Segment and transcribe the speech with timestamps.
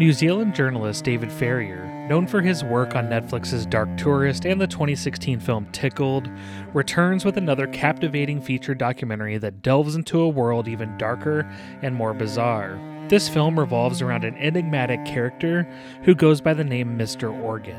[0.00, 4.66] New Zealand journalist David Farrier, known for his work on Netflix's Dark Tourist and the
[4.66, 6.26] 2016 film Tickled,
[6.72, 11.40] returns with another captivating feature documentary that delves into a world even darker
[11.82, 12.80] and more bizarre.
[13.10, 15.70] This film revolves around an enigmatic character
[16.04, 17.30] who goes by the name Mr.
[17.38, 17.76] Organ,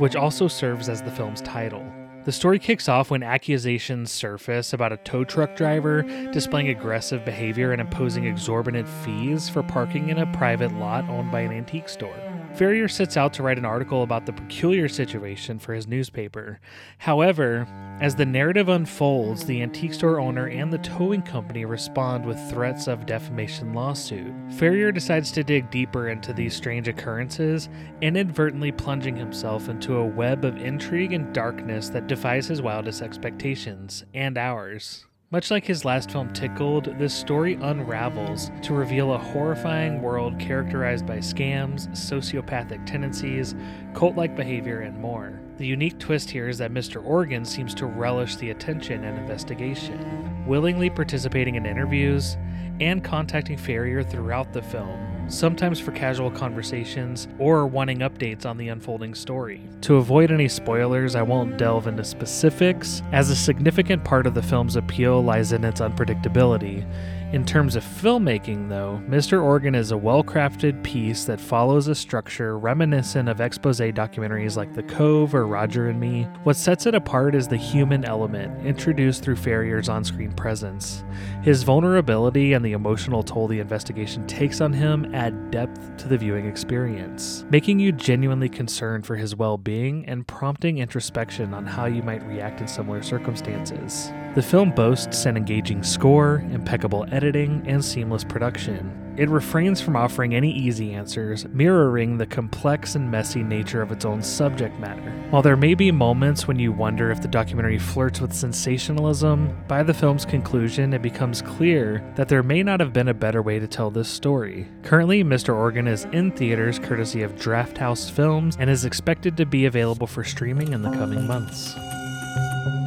[0.00, 1.84] which also serves as the film's title.
[2.24, 7.72] The story kicks off when accusations surface about a tow truck driver displaying aggressive behavior
[7.72, 12.29] and imposing exorbitant fees for parking in a private lot owned by an antique store.
[12.54, 16.60] Farrier sets out to write an article about the peculiar situation for his newspaper.
[16.98, 17.66] However,
[18.00, 22.86] as the narrative unfolds, the antique store owner and the towing company respond with threats
[22.86, 24.32] of defamation lawsuit.
[24.52, 27.68] Farrier decides to dig deeper into these strange occurrences,
[28.02, 34.04] inadvertently plunging himself into a web of intrigue and darkness that defies his wildest expectations
[34.12, 35.06] and ours.
[35.32, 41.06] Much like his last film Tickled, this story unravels to reveal a horrifying world characterized
[41.06, 43.54] by scams, sociopathic tendencies,
[43.94, 45.40] cult like behavior, and more.
[45.58, 47.00] The unique twist here is that Mr.
[47.06, 52.36] Organ seems to relish the attention and investigation, willingly participating in interviews
[52.80, 58.68] and contacting Farrier throughout the film, sometimes for casual conversations or wanting updates on the
[58.68, 59.60] unfolding story.
[59.82, 64.42] To avoid any spoilers, I won't delve into specifics, as a significant part of the
[64.42, 66.86] film's appeal lies in its unpredictability.
[67.32, 69.40] In terms of filmmaking, though, Mr.
[69.40, 74.74] Organ is a well crafted piece that follows a structure reminiscent of expose documentaries like
[74.74, 76.24] The Cove or Roger and Me.
[76.42, 81.04] What sets it apart is the human element introduced through Farrier's on screen presence.
[81.42, 86.18] His vulnerability and the emotional toll the investigation takes on him add depth to the
[86.18, 91.84] viewing experience, making you genuinely concerned for his well being and prompting introspection on how
[91.86, 94.10] you might react in similar circumstances.
[94.34, 99.14] The film boasts an engaging score, impeccable and seamless production.
[99.16, 104.06] It refrains from offering any easy answers, mirroring the complex and messy nature of its
[104.06, 105.10] own subject matter.
[105.28, 109.82] While there may be moments when you wonder if the documentary flirts with sensationalism, by
[109.82, 113.58] the film's conclusion, it becomes clear that there may not have been a better way
[113.58, 114.66] to tell this story.
[114.84, 115.54] Currently, Mr.
[115.54, 120.24] Organ is in theaters courtesy of Drafthouse Films and is expected to be available for
[120.24, 121.74] streaming in the coming months.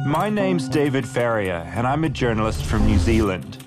[0.06, 3.64] My name's David Farrier, and I'm a journalist from New Zealand.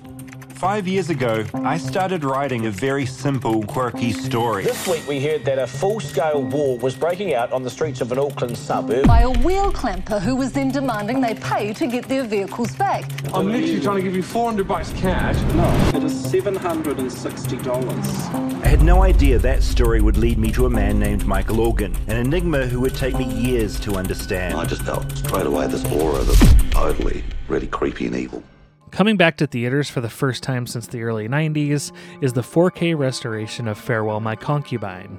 [0.58, 4.64] Five years ago, I started writing a very simple, quirky story.
[4.64, 8.10] This week we heard that a full-scale war was breaking out on the streets of
[8.10, 9.06] an Auckland suburb.
[9.06, 13.08] By a wheel clamper who was then demanding they pay to get their vehicles back.
[13.32, 15.36] I'm literally trying to give you 400 bucks cash.
[15.54, 18.64] No, it is $760.
[18.64, 21.94] I had no idea that story would lead me to a man named Michael Organ,
[22.08, 24.54] an enigma who would take me years to understand.
[24.54, 28.42] I just felt straight away this aura that's totally really creepy and evil.
[28.90, 32.96] Coming back to theaters for the first time since the early 90s is the 4K
[32.96, 35.18] restoration of Farewell My Concubine.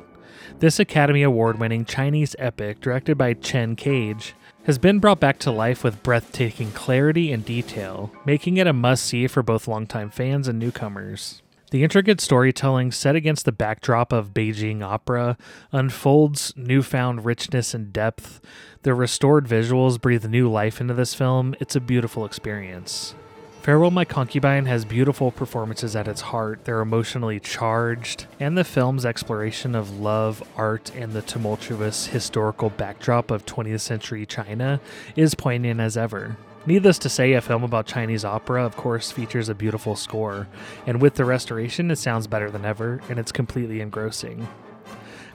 [0.59, 5.51] This Academy Award winning Chinese epic, directed by Chen Kaige, has been brought back to
[5.51, 10.47] life with breathtaking clarity and detail, making it a must see for both longtime fans
[10.47, 11.41] and newcomers.
[11.71, 15.37] The intricate storytelling set against the backdrop of Beijing opera
[15.71, 18.41] unfolds newfound richness and depth.
[18.81, 21.55] The restored visuals breathe new life into this film.
[21.59, 23.13] It's a beautiful experience.
[23.61, 26.63] Farewell My Concubine has beautiful performances at its heart.
[26.63, 33.29] They're emotionally charged, and the film's exploration of love, art, and the tumultuous historical backdrop
[33.31, 34.79] of 20th century China
[35.17, 36.37] is poignant as ever.
[36.65, 40.47] Needless to say, a film about Chinese opera, of course, features a beautiful score,
[40.87, 44.47] and with the restoration, it sounds better than ever, and it's completely engrossing.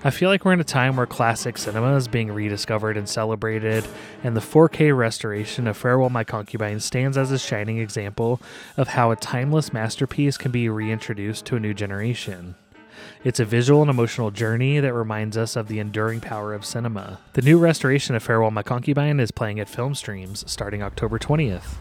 [0.06, 3.86] I feel like we're in a time where classic cinema is being rediscovered and celebrated,
[4.22, 8.38] and the 4K restoration of Farewell My Concubine stands as a shining example
[8.76, 12.54] of how a timeless masterpiece can be reintroduced to a new generation.
[13.24, 17.18] It's a visual and emotional journey that reminds us of the enduring power of cinema.
[17.32, 21.76] The new restoration of Farewell My Concubine is playing at film streams starting October 20th.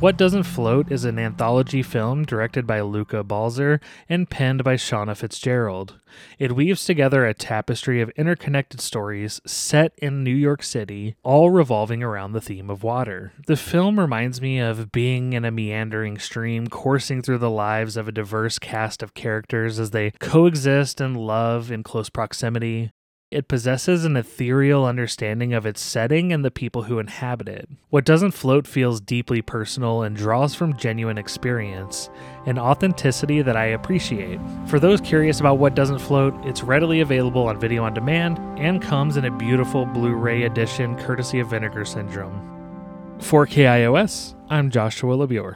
[0.00, 5.16] What Doesn't Float is an anthology film directed by Luca Balzer and penned by Shauna
[5.16, 5.98] Fitzgerald.
[6.38, 12.04] It weaves together a tapestry of interconnected stories set in New York City, all revolving
[12.04, 13.32] around the theme of water.
[13.48, 18.06] The film reminds me of being in a meandering stream coursing through the lives of
[18.06, 22.92] a diverse cast of characters as they coexist and love in close proximity.
[23.30, 27.68] It possesses an ethereal understanding of its setting and the people who inhabit it.
[27.90, 32.08] What doesn't float feels deeply personal and draws from genuine experience,
[32.46, 34.40] an authenticity that I appreciate.
[34.66, 38.80] For those curious about what doesn't float, it's readily available on video on demand and
[38.80, 43.18] comes in a beautiful Blu ray edition courtesy of Vinegar Syndrome.
[43.20, 45.44] For KIOS, I'm Joshua LaBure.